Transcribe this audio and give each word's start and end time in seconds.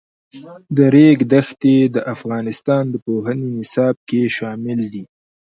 د 0.75 0.77
ریګ 0.93 1.17
دښتې 1.33 1.77
د 1.95 1.97
افغانستان 2.13 2.83
د 2.89 2.95
پوهنې 3.05 3.47
نصاب 3.59 3.95
کې 4.09 4.21
شامل 4.37 4.79
دي. 4.93 5.03